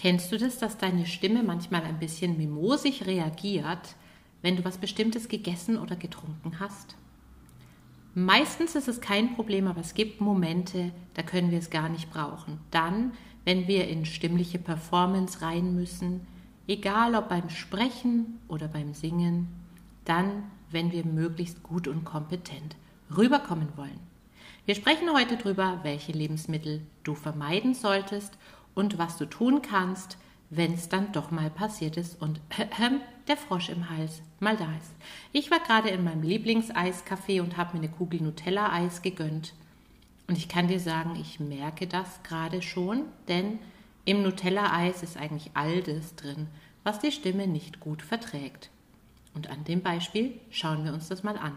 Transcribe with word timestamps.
Kennst 0.00 0.32
du 0.32 0.38
das, 0.38 0.56
dass 0.56 0.78
deine 0.78 1.04
Stimme 1.04 1.42
manchmal 1.42 1.82
ein 1.82 1.98
bisschen 1.98 2.38
mimosig 2.38 3.04
reagiert, 3.04 3.96
wenn 4.40 4.56
du 4.56 4.64
was 4.64 4.78
Bestimmtes 4.78 5.28
gegessen 5.28 5.76
oder 5.76 5.94
getrunken 5.94 6.58
hast? 6.58 6.96
Meistens 8.14 8.74
ist 8.76 8.88
es 8.88 9.02
kein 9.02 9.34
Problem, 9.34 9.66
aber 9.66 9.82
es 9.82 9.92
gibt 9.92 10.22
Momente, 10.22 10.90
da 11.12 11.22
können 11.22 11.50
wir 11.50 11.58
es 11.58 11.68
gar 11.68 11.90
nicht 11.90 12.10
brauchen. 12.10 12.60
Dann, 12.70 13.12
wenn 13.44 13.68
wir 13.68 13.88
in 13.88 14.06
stimmliche 14.06 14.58
Performance 14.58 15.42
rein 15.42 15.74
müssen, 15.74 16.26
egal 16.66 17.14
ob 17.14 17.28
beim 17.28 17.50
Sprechen 17.50 18.40
oder 18.48 18.68
beim 18.68 18.94
Singen, 18.94 19.48
dann, 20.06 20.44
wenn 20.70 20.92
wir 20.92 21.04
möglichst 21.04 21.62
gut 21.62 21.86
und 21.86 22.06
kompetent 22.06 22.74
rüberkommen 23.14 23.68
wollen. 23.76 24.00
Wir 24.64 24.76
sprechen 24.76 25.12
heute 25.12 25.36
darüber, 25.36 25.80
welche 25.82 26.12
Lebensmittel 26.12 26.80
du 27.02 27.14
vermeiden 27.14 27.74
solltest 27.74 28.38
und 28.74 28.98
was 28.98 29.16
du 29.16 29.26
tun 29.26 29.62
kannst, 29.62 30.16
wenn 30.50 30.74
es 30.74 30.88
dann 30.88 31.12
doch 31.12 31.30
mal 31.30 31.48
passiert 31.48 31.96
ist 31.96 32.20
und 32.20 32.40
äh, 32.58 32.66
der 33.28 33.36
Frosch 33.36 33.68
im 33.68 33.88
Hals 33.88 34.22
mal 34.40 34.56
da 34.56 34.66
ist. 34.76 34.92
Ich 35.32 35.50
war 35.50 35.60
gerade 35.60 35.90
in 35.90 36.02
meinem 36.02 36.22
Lieblingseiscafé 36.22 37.40
und 37.40 37.56
habe 37.56 37.76
mir 37.76 37.84
eine 37.84 37.92
Kugel 37.92 38.20
Nutella-Eis 38.20 39.02
gegönnt. 39.02 39.54
Und 40.26 40.36
ich 40.36 40.48
kann 40.48 40.68
dir 40.68 40.80
sagen, 40.80 41.16
ich 41.20 41.38
merke 41.38 41.86
das 41.86 42.22
gerade 42.24 42.62
schon, 42.62 43.04
denn 43.28 43.58
im 44.04 44.22
Nutella-Eis 44.22 45.02
ist 45.02 45.16
eigentlich 45.16 45.50
all 45.54 45.82
das 45.82 46.16
drin, 46.16 46.48
was 46.82 46.98
die 46.98 47.12
Stimme 47.12 47.46
nicht 47.46 47.78
gut 47.78 48.02
verträgt. 48.02 48.70
Und 49.34 49.48
an 49.50 49.62
dem 49.64 49.82
Beispiel 49.82 50.40
schauen 50.50 50.84
wir 50.84 50.92
uns 50.92 51.08
das 51.08 51.22
mal 51.22 51.36
an. 51.36 51.56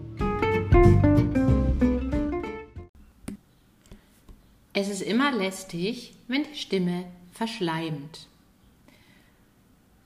Es 4.73 4.89
ist 4.89 5.01
immer 5.01 5.31
lästig, 5.31 6.13
wenn 6.27 6.43
die 6.43 6.57
Stimme 6.57 7.05
verschleimt. 7.33 8.27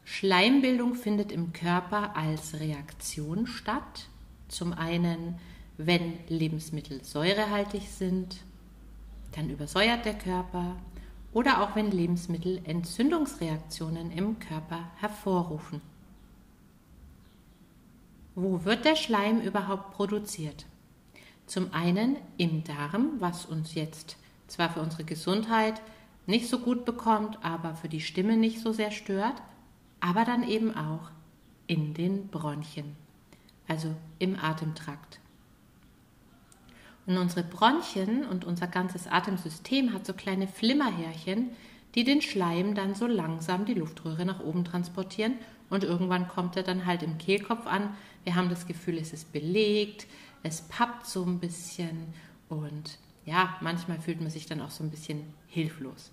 Schleimbildung 0.04 0.96
findet 0.96 1.32
im 1.32 1.54
Körper 1.54 2.16
als 2.16 2.60
Reaktion 2.60 3.48
statt. 3.48 4.08
Zum 4.48 4.74
einen, 4.74 5.40
wenn 5.78 6.14
Lebensmittel 6.30 7.04
säurehaltig 7.04 7.84
sind, 7.90 8.38
dann 9.34 9.50
übersäuert 9.50 10.04
der 10.06 10.18
Körper 10.18 10.76
oder 11.32 11.62
auch 11.62 11.76
wenn 11.76 11.92
Lebensmittel 11.92 12.62
Entzündungsreaktionen 12.64 14.12
im 14.12 14.40
Körper 14.40 14.92
hervorrufen. 14.98 15.82
Wo 18.36 18.66
wird 18.66 18.84
der 18.84 18.98
Schleim 18.98 19.40
überhaupt 19.40 19.92
produziert? 19.94 20.66
Zum 21.46 21.74
einen 21.74 22.18
im 22.36 22.66
Darm, 22.66 23.14
was 23.20 23.46
uns 23.46 23.76
jetzt 23.76 24.18
zwar 24.48 24.70
für 24.70 24.82
unsere 24.82 25.06
Gesundheit 25.06 25.82
nicht 26.26 26.50
so 26.50 26.60
gut 26.60 26.84
bekommt, 26.84 27.40
aber 27.46 27.76
für 27.76 27.88
die 27.88 28.02
Stimme 28.02 28.36
nicht 28.36 28.60
so 28.60 28.74
sehr 28.74 28.92
stört, 28.92 29.42
aber 30.02 30.26
dann 30.26 30.44
eben 30.44 30.76
auch 30.76 31.12
in 31.68 31.94
den 31.94 32.28
Bronchien, 32.28 32.98
also 33.70 33.96
im 34.20 34.38
Atemtrakt. 34.38 35.22
Und 37.06 37.18
unsere 37.18 37.44
Bronchien 37.44 38.26
und 38.26 38.44
unser 38.44 38.68
ganzes 38.68 39.08
Atemsystem 39.08 39.94
hat 39.94 40.06
so 40.06 40.12
kleine 40.12 40.48
Flimmerhärchen, 40.48 41.52
die 41.94 42.04
den 42.04 42.22
Schleim 42.22 42.76
dann 42.76 42.96
so 42.96 43.08
langsam 43.08 43.64
die 43.64 43.76
Luftröhre 43.76 44.26
nach 44.26 44.42
oben 44.42 44.66
transportieren 44.66 45.36
und 45.70 45.84
irgendwann 45.84 46.28
kommt 46.28 46.56
er 46.56 46.64
dann 46.64 46.86
halt 46.86 47.04
im 47.04 47.18
Kehlkopf 47.18 47.66
an. 47.68 47.96
Wir 48.24 48.36
haben 48.36 48.50
das 48.50 48.68
Gefühl, 48.68 48.98
es 48.98 49.14
ist 49.14 49.32
belegt, 49.32 50.08
es 50.44 50.62
pappt 50.62 51.06
so 51.08 51.24
ein 51.24 51.40
bisschen 51.40 52.14
und 52.50 53.00
ja, 53.26 53.58
manchmal 53.62 54.00
fühlt 54.00 54.22
man 54.22 54.30
sich 54.30 54.46
dann 54.46 54.62
auch 54.62 54.70
so 54.70 54.84
ein 54.84 54.92
bisschen 54.92 55.34
hilflos. 55.48 56.12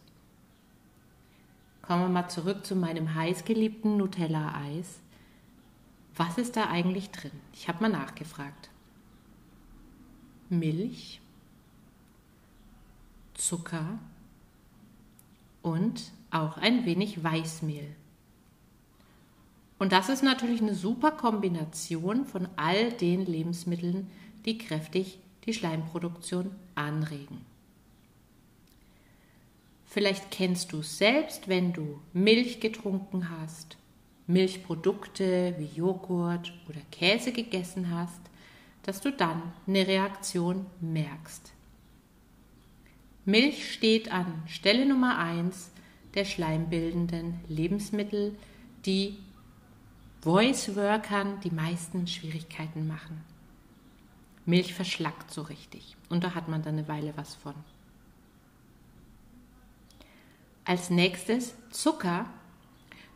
Kommen 1.82 2.02
wir 2.02 2.08
mal 2.08 2.28
zurück 2.28 2.64
zu 2.64 2.74
meinem 2.76 3.14
heißgeliebten 3.14 3.96
Nutella-Eis. 3.96 5.00
Was 6.16 6.38
ist 6.38 6.56
da 6.56 6.68
eigentlich 6.68 7.10
drin? 7.10 7.32
Ich 7.52 7.68
habe 7.68 7.82
mal 7.82 7.90
nachgefragt. 7.90 8.70
Milch, 10.48 11.20
Zucker 13.34 13.98
und 15.62 16.12
auch 16.30 16.56
ein 16.58 16.84
wenig 16.84 17.22
Weißmehl. 17.22 17.94
Und 19.82 19.90
das 19.90 20.08
ist 20.08 20.22
natürlich 20.22 20.62
eine 20.62 20.76
super 20.76 21.10
Kombination 21.10 22.24
von 22.24 22.46
all 22.54 22.92
den 22.92 23.26
Lebensmitteln, 23.26 24.08
die 24.44 24.56
kräftig 24.56 25.18
die 25.44 25.52
Schleimproduktion 25.52 26.52
anregen. 26.76 27.44
Vielleicht 29.84 30.30
kennst 30.30 30.70
du 30.70 30.78
es 30.78 30.98
selbst, 30.98 31.48
wenn 31.48 31.72
du 31.72 31.98
Milch 32.12 32.60
getrunken 32.60 33.28
hast, 33.28 33.76
Milchprodukte 34.28 35.56
wie 35.58 35.76
Joghurt 35.76 36.52
oder 36.68 36.78
Käse 36.92 37.32
gegessen 37.32 37.90
hast, 37.90 38.20
dass 38.84 39.00
du 39.00 39.10
dann 39.10 39.42
eine 39.66 39.84
Reaktion 39.84 40.64
merkst. 40.80 41.50
Milch 43.24 43.72
steht 43.72 44.12
an 44.12 44.44
Stelle 44.46 44.86
Nummer 44.86 45.18
1 45.18 45.72
der 46.14 46.24
schleimbildenden 46.24 47.40
Lebensmittel, 47.48 48.36
die 48.86 49.16
Voice-Workern 50.22 51.40
die 51.40 51.50
meisten 51.50 52.06
Schwierigkeiten 52.06 52.86
machen. 52.86 53.24
Milch 54.46 54.72
verschlackt 54.72 55.32
so 55.32 55.42
richtig. 55.42 55.96
Und 56.08 56.22
da 56.22 56.34
hat 56.36 56.46
man 56.46 56.62
dann 56.62 56.78
eine 56.78 56.86
Weile 56.86 57.12
was 57.16 57.34
von. 57.34 57.54
Als 60.64 60.90
nächstes 60.90 61.54
Zucker. 61.70 62.26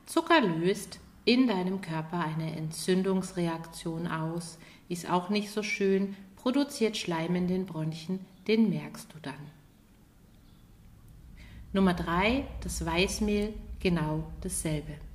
Zucker 0.04 0.40
löst 0.40 0.98
in 1.24 1.46
deinem 1.46 1.80
Körper 1.80 2.18
eine 2.18 2.56
Entzündungsreaktion 2.56 4.08
aus, 4.08 4.58
ist 4.88 5.08
auch 5.08 5.28
nicht 5.28 5.50
so 5.50 5.62
schön, 5.62 6.16
produziert 6.34 6.96
Schleim 6.96 7.36
in 7.36 7.46
den 7.46 7.66
Bronchien, 7.66 8.18
den 8.48 8.68
merkst 8.68 9.12
du 9.12 9.18
dann. 9.20 9.34
Nummer 11.72 11.94
drei, 11.94 12.46
das 12.62 12.84
Weißmehl, 12.84 13.54
genau 13.78 14.30
dasselbe. 14.40 15.05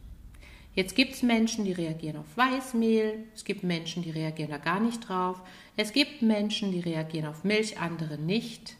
Jetzt 0.73 0.95
gibt 0.95 1.13
es 1.13 1.21
Menschen, 1.21 1.65
die 1.65 1.73
reagieren 1.73 2.17
auf 2.17 2.37
Weißmehl, 2.37 3.25
es 3.35 3.43
gibt 3.43 3.63
Menschen, 3.63 4.03
die 4.03 4.11
reagieren 4.11 4.51
da 4.51 4.57
gar 4.57 4.79
nicht 4.79 5.07
drauf, 5.07 5.41
es 5.75 5.91
gibt 5.91 6.21
Menschen, 6.21 6.71
die 6.71 6.79
reagieren 6.79 7.27
auf 7.27 7.43
Milch, 7.43 7.79
andere 7.79 8.17
nicht. 8.17 8.77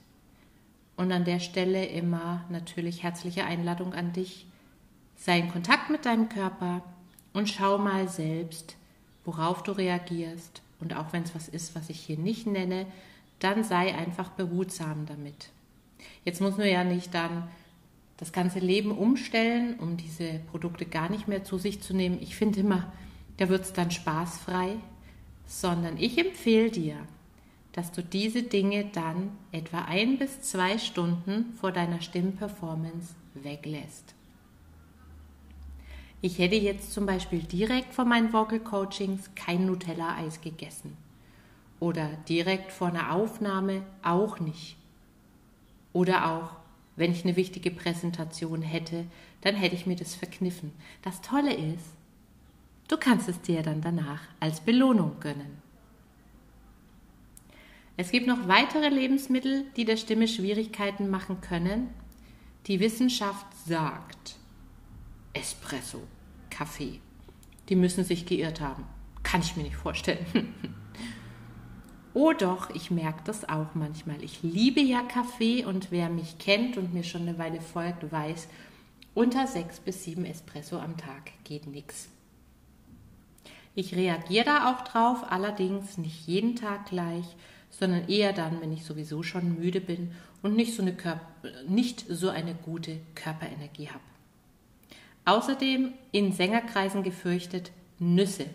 Und 0.96 1.12
an 1.12 1.26
der 1.26 1.40
Stelle 1.40 1.86
immer 1.86 2.46
natürlich 2.50 3.04
herzliche 3.04 3.44
Einladung 3.44 3.94
an 3.94 4.14
dich. 4.14 4.46
Sei 5.16 5.40
in 5.40 5.52
Kontakt 5.52 5.90
mit 5.90 6.06
deinem 6.06 6.30
Körper 6.30 6.82
und 7.34 7.50
schau 7.50 7.78
mal 7.78 8.08
selbst, 8.08 8.78
worauf 9.26 9.64
du 9.64 9.72
reagierst. 9.72 10.62
Und 10.80 10.96
auch 10.96 11.12
wenn 11.12 11.24
es 11.24 11.36
was 11.36 11.50
ist, 11.50 11.76
was 11.76 11.90
ich 11.90 12.00
hier 12.00 12.18
nicht 12.18 12.48
nenne, 12.48 12.86
dann 13.40 13.64
sei 13.64 13.96
einfach 13.96 14.30
behutsam 14.30 15.06
damit. 15.08 15.50
Jetzt 16.24 16.42
muss 16.42 16.58
nur 16.58 16.68
ja 16.68 16.84
nicht 16.84 17.14
dann 17.14 17.50
das 18.22 18.32
ganze 18.32 18.60
Leben 18.60 18.92
umstellen, 18.92 19.80
um 19.80 19.98
diese 19.98 20.42
Produkte 20.52 20.86
gar 20.86 21.10
nicht 21.10 21.28
mehr 21.28 21.44
zu 21.44 21.58
sich 21.58 21.82
zu 21.82 21.96
nehmen. 21.96 22.20
Ich 22.22 22.36
finde 22.36 22.60
immer, 22.60 22.94
da 23.38 23.50
wird 23.50 23.64
es 23.64 23.74
dann 23.74 23.90
spaßfrei, 23.90 24.76
sondern 25.48 25.98
ich 25.98 26.20
empfehle 26.20 26.70
dir, 26.70 26.98
dass 27.72 27.92
du 27.92 28.04
diese 28.04 28.44
Dinge 28.44 28.86
dann 28.94 29.32
etwa 29.52 29.86
ein 29.86 30.20
bis 30.20 30.40
zwei 30.44 30.78
Stunden 30.78 31.54
vor 31.60 31.72
deiner 31.72 32.00
Stimmperformance 32.00 33.16
weglässt. 33.34 34.14
Ich 36.22 36.38
hätte 36.38 36.58
jetzt 36.58 36.94
zum 36.94 37.08
Beispiel 37.08 37.42
direkt 37.42 37.92
vor 37.92 38.06
meinen 38.06 38.32
Vocal 38.32 38.60
Coachings 38.60 39.32
kein 39.34 39.66
Nutella-Eis 39.66 40.42
gegessen. 40.42 40.96
Oder 41.80 42.08
direkt 42.30 42.72
vor 42.72 42.90
einer 42.90 43.14
Aufnahme 43.14 43.82
auch 44.04 44.40
nicht. 44.40 44.78
Oder 45.92 46.32
auch 46.32 46.61
wenn 47.02 47.12
ich 47.12 47.24
eine 47.24 47.36
wichtige 47.36 47.72
Präsentation 47.72 48.62
hätte, 48.62 49.06
dann 49.42 49.56
hätte 49.56 49.76
ich 49.76 49.88
mir 49.88 49.96
das 49.96 50.14
verkniffen. 50.14 50.72
Das 51.02 51.20
Tolle 51.22 51.52
ist, 51.52 51.84
du 52.88 52.96
kannst 52.96 53.28
es 53.28 53.42
dir 53.42 53.64
dann 53.64 53.82
danach 53.82 54.22
als 54.40 54.62
Belohnung 54.62 55.20
gönnen. 55.20 55.58
Es 57.98 58.12
gibt 58.12 58.28
noch 58.28 58.48
weitere 58.48 58.90
Lebensmittel, 58.90 59.66
die 59.76 59.84
der 59.84 59.98
Stimme 59.98 60.28
Schwierigkeiten 60.28 61.10
machen 61.10 61.42
können. 61.42 61.90
Die 62.68 62.80
Wissenschaft 62.80 63.48
sagt 63.66 64.36
Espresso, 65.34 66.04
Kaffee. 66.52 67.00
Die 67.70 67.76
müssen 67.76 68.04
sich 68.04 68.28
geirrt 68.28 68.62
haben. 68.62 68.86
Kann 69.24 69.42
ich 69.42 69.56
mir 69.58 69.64
nicht 69.64 69.76
vorstellen. 69.76 70.54
oh 72.14 72.34
doch, 72.34 72.70
ich 72.72 72.92
merke 72.92 73.22
das 73.26 73.48
auch 73.48 73.74
manchmal. 73.74 74.24
Ich 74.24 74.44
liebe 74.44 74.82
ja 74.82 75.02
Kaffee 75.02 75.66
und 75.66 75.92
wer 75.92 76.10
mich 76.10 76.38
kennt 76.38 76.78
und 76.78 76.94
mir 76.94 77.04
schon 77.04 77.22
eine 77.22 77.38
Weile 77.38 77.62
folgt, 77.62 78.12
weiß, 78.12 78.48
unter 79.14 79.48
sechs 79.48 79.80
bis 79.80 80.04
sieben 80.04 80.26
Espresso 80.26 80.80
am 80.80 80.98
Tag 80.98 81.32
geht 81.44 81.68
nichts. 81.68 82.10
Ich 83.76 83.96
reagiere 83.96 84.46
da 84.46 84.72
auch 84.72 84.82
drauf, 84.82 85.32
allerdings 85.32 85.98
nicht 85.98 86.28
jeden 86.28 86.56
Tag 86.56 86.88
gleich, 86.88 87.26
sondern 87.70 88.08
eher 88.10 88.34
dann, 88.34 88.62
wenn 88.62 88.74
ich 88.74 88.84
sowieso 88.84 89.24
schon 89.24 89.58
müde 89.58 89.80
bin 89.80 90.12
und 90.42 90.56
nicht 90.56 90.76
so 90.76 90.82
eine, 90.82 90.94
Körper, 90.94 91.26
nicht 91.68 92.06
so 92.10 92.30
eine 92.30 92.54
gute 92.54 93.00
Körperenergie 93.16 93.90
habe. 93.90 94.02
Außerdem 95.24 95.94
in 96.12 96.34
Sängerkreisen 96.34 97.04
gefürchtet 97.04 97.72
Nüsse. 98.00 98.46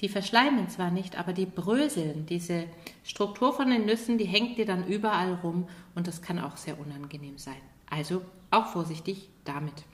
Die 0.00 0.08
verschleimen 0.08 0.68
zwar 0.68 0.90
nicht, 0.90 1.16
aber 1.16 1.32
die 1.32 1.46
bröseln. 1.46 2.26
Diese 2.26 2.66
Struktur 3.04 3.52
von 3.52 3.70
den 3.70 3.86
Nüssen, 3.86 4.18
die 4.18 4.24
hängt 4.24 4.58
dir 4.58 4.66
dann 4.66 4.86
überall 4.86 5.34
rum 5.34 5.68
und 5.94 6.06
das 6.06 6.20
kann 6.20 6.38
auch 6.38 6.56
sehr 6.56 6.78
unangenehm 6.78 7.38
sein. 7.38 7.60
Also 7.88 8.22
auch 8.50 8.66
vorsichtig 8.66 9.28
damit. 9.44 9.84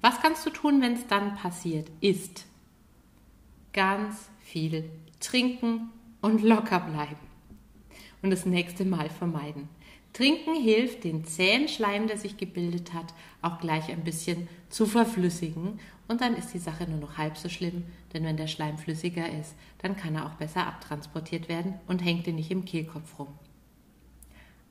Was 0.00 0.20
kannst 0.20 0.44
du 0.44 0.50
tun, 0.50 0.80
wenn 0.82 0.94
es 0.94 1.06
dann 1.06 1.34
passiert 1.36 1.90
ist? 2.00 2.46
Ganz 3.72 4.28
viel 4.40 4.90
trinken 5.20 5.90
und 6.20 6.42
locker 6.42 6.80
bleiben. 6.80 7.16
Und 8.22 8.30
das 8.30 8.46
nächste 8.46 8.84
Mal 8.84 9.10
vermeiden. 9.10 9.68
Trinken 10.14 10.54
hilft, 10.54 11.02
den 11.02 11.24
zähen 11.24 11.66
Schleim, 11.66 12.06
der 12.06 12.16
sich 12.16 12.36
gebildet 12.36 12.94
hat, 12.94 13.12
auch 13.42 13.58
gleich 13.58 13.90
ein 13.90 14.04
bisschen 14.04 14.48
zu 14.70 14.86
verflüssigen. 14.86 15.80
Und 16.06 16.20
dann 16.20 16.36
ist 16.36 16.54
die 16.54 16.60
Sache 16.60 16.88
nur 16.88 17.00
noch 17.00 17.18
halb 17.18 17.36
so 17.36 17.48
schlimm, 17.48 17.82
denn 18.12 18.24
wenn 18.24 18.36
der 18.36 18.46
Schleim 18.46 18.78
flüssiger 18.78 19.28
ist, 19.28 19.56
dann 19.78 19.96
kann 19.96 20.14
er 20.14 20.26
auch 20.26 20.34
besser 20.34 20.66
abtransportiert 20.68 21.48
werden 21.48 21.74
und 21.88 22.04
hängt 22.04 22.26
dir 22.26 22.32
nicht 22.32 22.52
im 22.52 22.64
Kehlkopf 22.64 23.18
rum. 23.18 23.28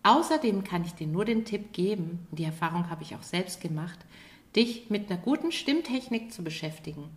Außerdem 0.03 0.63
kann 0.63 0.85
ich 0.85 0.93
dir 0.93 1.07
nur 1.07 1.25
den 1.25 1.43
Tipp 1.43 1.73
geben, 1.73 2.25
die 2.31 2.45
Erfahrung 2.45 2.89
habe 2.89 3.03
ich 3.03 3.15
auch 3.15 3.23
selbst 3.23 3.59
gemacht, 3.59 3.99
dich 4.55 4.89
mit 4.89 5.11
einer 5.11 5.19
guten 5.19 5.51
Stimmtechnik 5.51 6.31
zu 6.31 6.43
beschäftigen. 6.43 7.09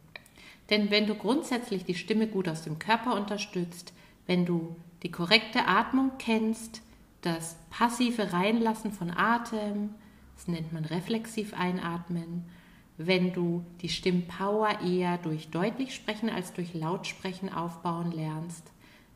Denn 0.70 0.90
wenn 0.90 1.06
du 1.06 1.14
grundsätzlich 1.14 1.84
die 1.84 1.94
Stimme 1.94 2.26
gut 2.26 2.49
aus 2.49 2.62
dem 2.62 2.81
Körper 2.81 3.14
unterstützt, 3.14 3.93
wenn 4.26 4.44
du 4.46 4.75
die 5.05 5.12
korrekte 5.12 5.67
Atmung 5.69 6.12
kennst, 6.19 6.82
das 7.26 7.56
passive 7.70 8.32
Reinlassen 8.32 8.93
von 8.93 9.11
Atem, 9.11 9.90
das 10.37 10.49
nennt 10.49 10.73
man 10.73 10.84
reflexiv 10.84 11.55
einatmen. 11.55 12.44
Wenn 12.99 13.32
du 13.32 13.64
die 13.82 13.88
Stimmpower 13.88 14.81
eher 14.81 15.19
durch 15.19 15.50
deutlich 15.50 15.94
sprechen 15.94 16.31
als 16.31 16.52
durch 16.52 16.73
Lautsprechen 16.73 17.52
aufbauen 17.52 18.12
lernst, 18.12 18.70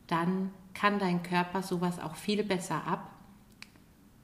dann 0.06 0.50
kann 0.74 0.98
dein 0.98 1.22
Körper 1.22 1.62
sowas 1.62 1.98
auch 1.98 2.16
viel 2.16 2.42
besser 2.42 2.84
ab 2.86 3.10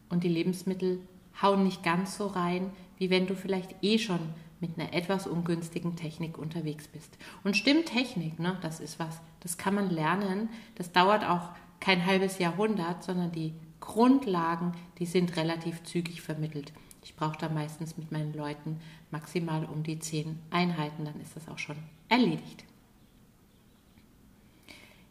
und 0.09 0.25
die 0.25 0.29
Lebensmittel 0.29 1.01
hauen 1.41 1.65
nicht 1.65 1.83
ganz 1.83 2.17
so 2.17 2.27
rein, 2.27 2.71
wie 2.99 3.11
wenn 3.11 3.27
du 3.27 3.35
vielleicht 3.35 3.77
eh 3.83 3.99
schon 3.99 4.21
mit 4.61 4.79
einer 4.79 4.93
etwas 4.95 5.27
ungünstigen 5.27 5.97
Technik 5.97 6.39
unterwegs 6.39 6.89
bist. 6.89 7.17
Und 7.45 7.57
Stimmtechnik, 7.57 8.39
ne, 8.39 8.59
das 8.63 8.81
ist 8.81 8.99
was, 8.99 9.21
das 9.41 9.59
kann 9.59 9.75
man 9.75 9.91
lernen. 9.91 10.49
Das 10.77 10.93
dauert 10.93 11.25
auch 11.25 11.51
kein 11.79 12.07
halbes 12.07 12.39
Jahrhundert, 12.39 13.05
sondern 13.05 13.33
die 13.33 13.55
Grundlagen, 13.87 14.73
die 14.99 15.07
sind 15.07 15.37
relativ 15.37 15.83
zügig 15.85 16.21
vermittelt. 16.21 16.73
Ich 17.03 17.15
brauche 17.15 17.39
da 17.39 17.49
meistens 17.49 17.97
mit 17.97 18.11
meinen 18.13 18.35
Leuten 18.35 18.81
maximal 19.11 19.65
um 19.65 19.85
die 19.85 19.99
zehn 19.99 20.39
Einheiten, 20.51 21.05
dann 21.05 21.21
ist 21.21 21.37
das 21.37 21.49
auch 21.49 21.59
schon 21.59 21.77
erledigt. 22.09 22.65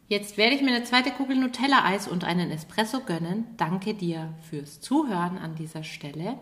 Jetzt 0.08 0.36
werde 0.36 0.54
ich 0.54 0.62
mir 0.62 0.72
eine 0.72 0.84
zweite 0.84 1.10
Kugel 1.10 1.36
Nutella-Eis 1.36 2.06
und 2.06 2.22
einen 2.22 2.52
Espresso 2.52 3.00
gönnen. 3.00 3.46
Danke 3.56 3.94
dir 3.94 4.32
fürs 4.48 4.80
Zuhören 4.80 5.38
an 5.38 5.56
dieser 5.56 5.82
Stelle. 5.82 6.38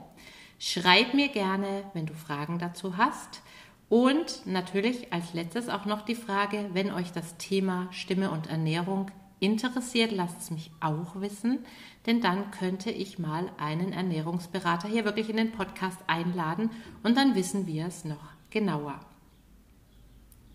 Schreib 0.58 1.14
mir 1.14 1.28
gerne, 1.28 1.84
wenn 1.94 2.04
du 2.04 2.14
Fragen 2.14 2.58
dazu 2.58 2.98
hast. 2.98 3.42
Und 3.88 4.44
natürlich 4.44 5.12
als 5.12 5.32
letztes 5.34 5.68
auch 5.68 5.84
noch 5.86 6.02
die 6.02 6.14
Frage, 6.14 6.70
wenn 6.72 6.90
euch 6.90 7.12
das 7.12 7.36
Thema 7.38 7.88
Stimme 7.90 8.30
und 8.32 8.48
Ernährung 8.48 9.10
interessiert, 9.44 10.12
lasst 10.12 10.40
es 10.40 10.50
mich 10.50 10.70
auch 10.80 11.20
wissen, 11.20 11.64
denn 12.06 12.20
dann 12.20 12.50
könnte 12.50 12.90
ich 12.90 13.18
mal 13.18 13.50
einen 13.58 13.92
Ernährungsberater 13.92 14.88
hier 14.88 15.04
wirklich 15.04 15.28
in 15.30 15.36
den 15.36 15.52
Podcast 15.52 15.98
einladen 16.06 16.70
und 17.02 17.16
dann 17.16 17.34
wissen 17.34 17.66
wir 17.66 17.86
es 17.86 18.04
noch 18.04 18.32
genauer. 18.50 19.00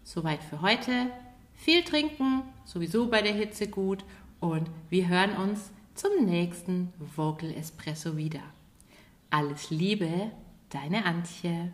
Soweit 0.04 0.44
für 0.44 0.62
heute. 0.62 1.12
Viel 1.54 1.84
trinken, 1.84 2.44
sowieso 2.64 3.08
bei 3.08 3.22
der 3.22 3.34
Hitze 3.34 3.68
gut 3.68 4.06
und 4.40 4.70
wir 4.90 5.10
hören 5.10 5.36
uns 5.36 5.72
zum 5.94 6.26
nächsten 6.26 6.94
Vocal 7.16 7.52
Espresso 7.52 8.16
wieder. 8.16 8.40
Alles 9.30 9.70
Liebe, 9.70 10.32
deine 10.70 11.06
Antje. 11.06 11.74